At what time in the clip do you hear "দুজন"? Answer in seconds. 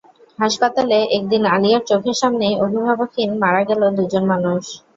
3.97-4.23